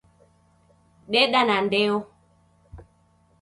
[1.11, 1.97] Deda na ndeo